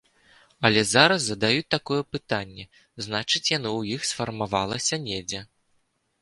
Але 0.67 0.81
раз 1.11 1.21
задаюць 1.31 1.67
такое 1.75 1.97
пытанне, 2.13 2.65
значыць, 3.07 3.43
яно 3.57 3.69
ў 3.79 3.99
іх 3.99 4.07
сфармавалася 4.13 5.01
недзе. 5.07 5.45